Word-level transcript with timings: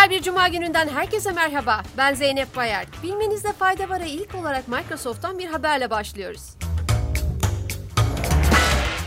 Güzel 0.00 0.18
bir 0.18 0.22
cuma 0.22 0.48
gününden 0.48 0.88
herkese 0.88 1.32
merhaba. 1.32 1.82
Ben 1.96 2.14
Zeynep 2.14 2.56
Bayar. 2.56 2.86
Bilmenizde 3.02 3.52
fayda 3.52 3.88
var'a 3.88 4.04
ilk 4.04 4.34
olarak 4.34 4.68
Microsoft'tan 4.68 5.38
bir 5.38 5.46
haberle 5.46 5.90
başlıyoruz. 5.90 6.42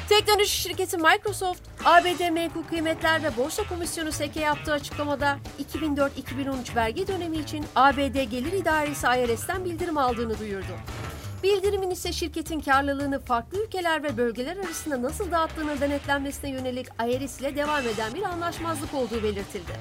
Teknoloji 0.09 0.49
şirketi 0.49 0.97
Microsoft, 0.97 1.61
ABD 1.85 2.29
Menkul 2.29 2.63
Kıymetler 2.63 3.23
ve 3.23 3.37
Borsa 3.37 3.63
Komisyonu 3.69 4.11
SEC'e 4.11 4.39
yaptığı 4.39 4.73
açıklamada 4.73 5.37
2004-2013 5.73 6.75
vergi 6.75 7.07
dönemi 7.07 7.37
için 7.37 7.65
ABD 7.75 8.23
Gelir 8.23 8.53
İdaresi 8.53 9.07
IRS'ten 9.07 9.65
bildirim 9.65 9.97
aldığını 9.97 10.39
duyurdu. 10.39 10.73
Bildirimin 11.43 11.89
ise 11.89 12.13
şirketin 12.13 12.59
karlılığını 12.59 13.19
farklı 13.19 13.63
ülkeler 13.63 14.03
ve 14.03 14.17
bölgeler 14.17 14.57
arasında 14.57 15.01
nasıl 15.01 15.31
dağıttığını 15.31 15.81
denetlenmesine 15.81 16.49
yönelik 16.49 16.87
IRS 16.87 17.39
ile 17.39 17.55
devam 17.55 17.87
eden 17.87 18.13
bir 18.13 18.23
anlaşmazlık 18.23 18.93
olduğu 18.93 19.23
belirtildi. 19.23 19.73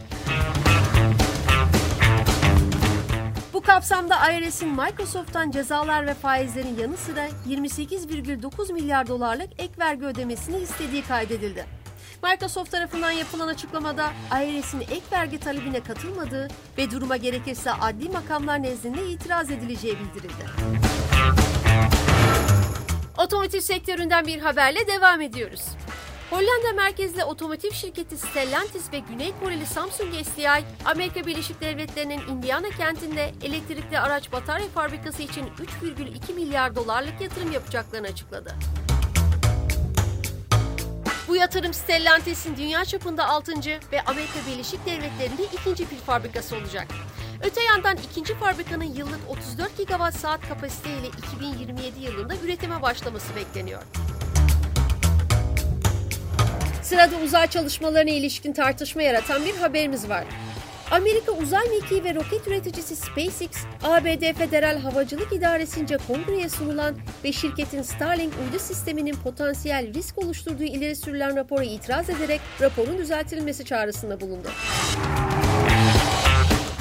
Kapsamda 3.67 4.33
IRS'in 4.33 4.69
Microsoft'tan 4.69 5.51
cezalar 5.51 6.07
ve 6.07 6.15
faizlerin 6.15 6.79
yanı 6.79 6.97
sıra 6.97 7.29
28,9 7.49 8.73
milyar 8.73 9.07
dolarlık 9.07 9.49
ek 9.59 9.73
vergi 9.79 10.05
ödemesini 10.05 10.59
istediği 10.59 11.03
kaydedildi. 11.03 11.67
Microsoft 12.25 12.71
tarafından 12.71 13.11
yapılan 13.11 13.49
açıklamada 13.49 14.13
IRS'in 14.45 14.81
ek 14.81 15.03
vergi 15.13 15.41
talebine 15.41 15.81
katılmadığı 15.81 16.49
ve 16.79 16.91
duruma 16.91 17.17
gerekirse 17.17 17.73
adli 17.73 18.09
makamlar 18.09 18.63
nezdinde 18.63 19.07
itiraz 19.07 19.51
edileceği 19.51 19.97
bildirildi. 19.99 20.47
Otomotiv 23.19 23.61
sektöründen 23.61 24.27
bir 24.27 24.39
haberle 24.39 24.87
devam 24.87 25.21
ediyoruz. 25.21 25.63
Hollanda 26.33 26.73
merkezli 26.77 27.25
otomotiv 27.25 27.71
şirketi 27.71 28.17
Stellantis 28.17 28.93
ve 28.93 28.99
Güney 28.99 29.33
Koreli 29.41 29.67
Samsung 29.67 30.15
SDI, 30.15 30.65
Amerika 30.85 31.27
Birleşik 31.27 31.61
Devletleri'nin 31.61 32.21
Indiana 32.29 32.69
kentinde 32.69 33.33
elektrikli 33.43 33.99
araç 33.99 34.33
batarya 34.33 34.69
fabrikası 34.69 35.23
için 35.23 35.47
3,2 35.83 36.35
milyar 36.35 36.77
dolarlık 36.77 37.21
yatırım 37.21 37.53
yapacaklarını 37.53 38.07
açıkladı. 38.07 38.55
Bu 41.29 41.37
yatırım 41.37 41.75
Stellantis'in 41.75 42.57
dünya 42.57 42.85
çapında 42.85 43.29
6. 43.29 43.53
ve 43.93 44.03
Amerika 44.07 44.39
Birleşik 44.47 44.87
Devletleri'nde 44.87 45.45
ikinci 45.45 45.89
pil 45.89 45.99
fabrikası 45.99 46.57
olacak. 46.57 46.87
Öte 47.45 47.63
yandan 47.63 47.97
ikinci 47.97 48.35
fabrikanın 48.35 48.95
yıllık 48.95 49.21
34 49.29 49.79
gigawatt 49.79 50.17
saat 50.17 50.49
kapasiteyle 50.49 51.07
2027 51.09 52.01
yılında 52.01 52.35
üretime 52.45 52.83
başlaması 52.83 53.37
bekleniyor. 53.37 53.83
Sırada 56.93 57.17
uzay 57.17 57.47
çalışmalarına 57.47 58.11
ilişkin 58.11 58.53
tartışma 58.53 59.03
yaratan 59.03 59.45
bir 59.45 59.57
haberimiz 59.57 60.09
var. 60.09 60.25
Amerika 60.91 61.33
Uzay 61.33 61.69
Mekiği 61.69 62.05
ve 62.05 62.15
roket 62.15 62.49
üreticisi 62.49 62.97
SpaceX, 62.97 63.51
ABD 63.83 64.33
Federal 64.39 64.79
Havacılık 64.79 65.33
İdaresi'nce 65.33 65.97
kongreye 66.09 66.49
sunulan 66.49 66.95
ve 67.25 67.33
şirketin 67.33 67.83
Starlink 67.83 68.33
uydu 68.47 68.59
sisteminin 68.59 69.15
potansiyel 69.15 69.95
risk 69.95 70.19
oluşturduğu 70.19 70.65
ileri 70.65 70.97
sürülen 70.97 71.37
rapora 71.37 71.65
itiraz 71.65 72.11
ederek 72.11 72.41
raporun 72.61 72.99
düzeltilmesi 72.99 73.65
çağrısında 73.65 74.21
bulundu. 74.21 74.49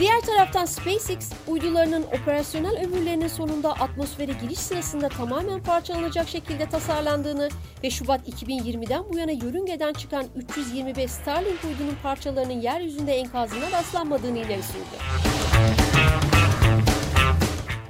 Diğer 0.02 0.22
taraftan 0.22 0.66
SpaceX, 0.66 1.32
uydularının 1.48 2.04
operasyonel 2.04 2.84
ömürlerinin 2.86 3.28
sonunda 3.28 3.72
atmosfere 3.72 4.32
giriş 4.42 4.60
sırasında 4.60 5.10
tamamen 5.10 5.64
parçalanacak 5.64 6.30
şekilde 6.30 6.66
tasarlandığını 6.66 7.50
ve 7.84 7.90
Şubat 7.90 8.30
2020'den 8.30 9.04
bu 9.10 9.18
yana 9.18 9.32
yörüngeden 9.32 9.94
çıkan 9.94 10.26
325 10.36 11.12
Starlink 11.12 11.64
uydunun 11.64 11.96
parçalarının 12.04 12.62
yeryüzünde 12.62 13.14
enkazına 13.14 13.72
rastlanmadığını 13.72 14.38
ileri 14.38 14.64
sürdü. 14.64 15.04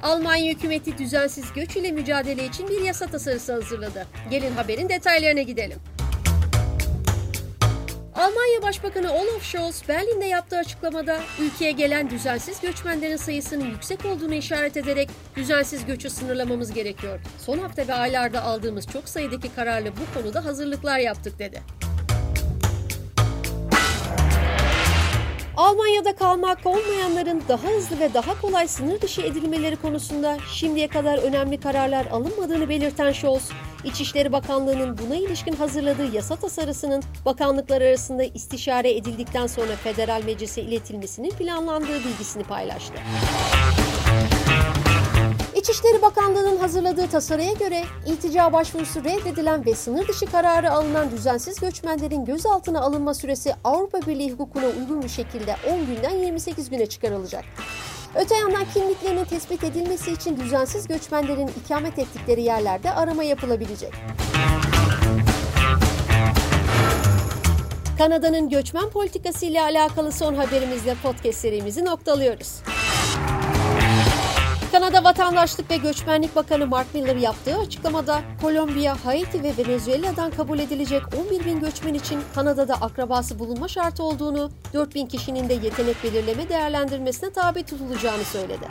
Almanya 0.02 0.52
hükümeti 0.52 0.98
düzensiz 0.98 1.52
göç 1.52 1.76
ile 1.76 1.92
mücadele 1.92 2.46
için 2.46 2.68
bir 2.68 2.80
yasa 2.80 3.06
tasarısı 3.06 3.52
hazırladı. 3.52 4.06
Gelin 4.30 4.52
haberin 4.52 4.88
detaylarına 4.88 5.42
gidelim. 5.42 5.78
Almanya 8.22 8.62
Başbakanı 8.62 9.12
Olaf 9.12 9.42
Scholz, 9.42 9.82
Berlin'de 9.88 10.24
yaptığı 10.24 10.56
açıklamada 10.56 11.20
ülkeye 11.40 11.72
gelen 11.72 12.10
düzensiz 12.10 12.60
göçmenlerin 12.60 13.16
sayısının 13.16 13.64
yüksek 13.64 14.04
olduğunu 14.04 14.34
işaret 14.34 14.76
ederek 14.76 15.10
düzensiz 15.36 15.86
göçü 15.86 16.10
sınırlamamız 16.10 16.72
gerekiyor. 16.72 17.20
Son 17.38 17.58
hafta 17.58 17.88
ve 17.88 17.94
aylarda 17.94 18.42
aldığımız 18.42 18.86
çok 18.86 19.08
sayıdaki 19.08 19.54
kararla 19.54 19.90
bu 19.92 20.20
konuda 20.20 20.44
hazırlıklar 20.44 20.98
yaptık 20.98 21.38
dedi. 21.38 21.62
Almanya'da 25.56 26.16
kalmak 26.16 26.66
olmayanların 26.66 27.42
daha 27.48 27.68
hızlı 27.68 28.00
ve 28.00 28.14
daha 28.14 28.40
kolay 28.40 28.68
sınır 28.68 29.00
dışı 29.00 29.22
edilmeleri 29.22 29.76
konusunda 29.76 30.38
şimdiye 30.52 30.88
kadar 30.88 31.18
önemli 31.18 31.60
kararlar 31.60 32.06
alınmadığını 32.06 32.68
belirten 32.68 33.12
Scholz, 33.12 33.50
İçişleri 33.84 34.32
Bakanlığı'nın 34.32 34.98
buna 34.98 35.16
ilişkin 35.16 35.52
hazırladığı 35.52 36.14
yasa 36.14 36.36
tasarısının 36.36 37.02
bakanlıklar 37.24 37.82
arasında 37.82 38.24
istişare 38.24 38.96
edildikten 38.96 39.46
sonra 39.46 39.76
federal 39.76 40.22
meclise 40.24 40.62
iletilmesinin 40.62 41.30
planlandığı 41.30 42.04
bilgisini 42.04 42.42
paylaştı. 42.42 42.94
İçişleri 45.62 46.02
Bakanlığı'nın 46.02 46.56
hazırladığı 46.56 47.06
tasarıya 47.06 47.52
göre 47.52 47.84
iltica 48.06 48.52
başvurusu 48.52 49.04
reddedilen 49.04 49.66
ve 49.66 49.74
sınır 49.74 50.08
dışı 50.08 50.26
kararı 50.26 50.70
alınan 50.70 51.10
düzensiz 51.10 51.60
göçmenlerin 51.60 52.24
gözaltına 52.24 52.80
alınma 52.80 53.14
süresi 53.14 53.54
Avrupa 53.64 54.00
Birliği 54.00 54.32
hukukuna 54.32 54.66
uygun 54.66 55.02
bir 55.02 55.08
şekilde 55.08 55.56
10 55.70 55.86
günden 55.86 56.10
28 56.10 56.70
güne 56.70 56.86
çıkarılacak. 56.86 57.44
Öte 58.14 58.34
yandan 58.36 58.64
kimliklerinin 58.74 59.24
tespit 59.24 59.64
edilmesi 59.64 60.12
için 60.12 60.36
düzensiz 60.36 60.88
göçmenlerin 60.88 61.50
ikamet 61.64 61.98
ettikleri 61.98 62.42
yerlerde 62.42 62.92
arama 62.92 63.22
yapılabilecek. 63.22 63.92
Kanada'nın 67.98 68.48
göçmen 68.48 68.90
politikası 68.90 69.46
ile 69.46 69.62
alakalı 69.62 70.12
son 70.12 70.34
haberimizle 70.34 70.94
podcast 71.02 71.38
serimizi 71.38 71.84
noktalıyoruz. 71.84 72.71
Kanada 74.72 75.04
Vatandaşlık 75.04 75.70
ve 75.70 75.76
Göçmenlik 75.76 76.36
Bakanı 76.36 76.66
Mark 76.66 76.94
Miller 76.94 77.16
yaptığı 77.16 77.58
açıklamada 77.58 78.22
Kolombiya, 78.42 79.04
Haiti 79.04 79.42
ve 79.42 79.52
Venezuela'dan 79.58 80.30
kabul 80.30 80.58
edilecek 80.58 81.02
11 81.30 81.44
bin 81.44 81.60
göçmen 81.60 81.94
için 81.94 82.20
Kanada'da 82.34 82.74
akrabası 82.74 83.38
bulunma 83.38 83.68
şartı 83.68 84.02
olduğunu, 84.02 84.50
4 84.74 84.94
bin 84.94 85.06
kişinin 85.06 85.48
de 85.48 85.54
yetenek 85.54 86.04
belirleme 86.04 86.48
değerlendirmesine 86.48 87.32
tabi 87.32 87.62
tutulacağını 87.62 88.24
söyledi. 88.24 88.68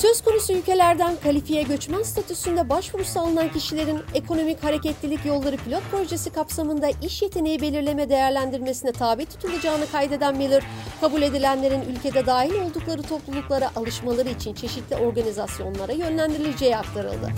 Söz 0.00 0.20
konusu 0.20 0.52
ülkelerden 0.52 1.16
kalifiye 1.22 1.62
göçmen 1.62 2.02
statüsünde 2.02 2.68
başvurusu 2.68 3.20
alınan 3.20 3.52
kişilerin 3.52 4.00
ekonomik 4.14 4.64
hareketlilik 4.64 5.26
yolları 5.26 5.56
pilot 5.56 5.82
projesi 5.90 6.30
kapsamında 6.30 6.88
iş 7.02 7.22
yeteneği 7.22 7.60
belirleme 7.60 8.08
değerlendirmesine 8.08 8.92
tabi 8.92 9.26
tutulacağını 9.26 9.86
kaydeden 9.92 10.36
Miller, 10.36 10.62
kabul 11.00 11.22
edilenlerin 11.22 11.82
ülkede 11.82 12.26
dahil 12.26 12.54
oldukları 12.54 13.02
topluluklara 13.02 13.70
alışmaları 13.76 14.28
için 14.28 14.54
çeşitli 14.54 14.96
organizasyonlara 14.96 15.92
yönlendirileceği 15.92 16.76
aktarıldı. 16.76 17.30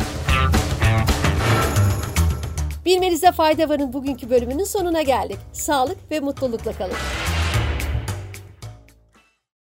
Bilmenize 2.85 3.33
fayda 3.33 3.69
varın 3.69 3.93
bugünkü 3.93 4.31
bölümünün 4.31 4.65
sonuna 4.65 5.03
geldik. 5.03 5.39
Sağlık 5.53 6.11
ve 6.11 6.21
mutlulukla 6.21 6.73
kalın. 6.73 6.97